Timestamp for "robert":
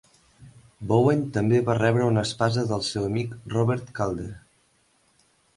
3.55-3.95